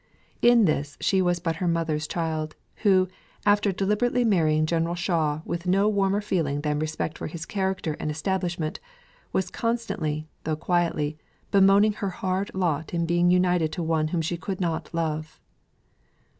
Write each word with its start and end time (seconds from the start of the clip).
In 0.41 0.65
this 0.65 0.97
she 0.99 1.21
was 1.21 1.37
but 1.39 1.57
her 1.57 1.67
mother's 1.67 2.07
child; 2.07 2.55
who, 2.77 3.07
after 3.45 3.71
deliberately 3.71 4.25
marrying 4.25 4.65
General 4.65 4.95
Shaw 4.95 5.41
with 5.45 5.67
no 5.67 5.87
warmer 5.87 6.21
feeling 6.21 6.61
than 6.61 6.79
respect 6.79 7.19
for 7.19 7.27
his 7.27 7.45
character 7.45 7.95
and 7.99 8.09
establishment, 8.09 8.79
was 9.31 9.51
constantly, 9.51 10.27
though 10.43 10.55
quietly, 10.55 11.19
bemoaning 11.51 11.93
her 12.01 12.09
hard 12.09 12.49
lot 12.55 12.95
in 12.95 13.05
being 13.05 13.29
united 13.29 13.71
to 13.73 13.83
one 13.83 14.07
whom 14.07 14.23
she 14.23 14.37
could 14.37 14.59
not 14.59 14.91
love. 14.91 15.39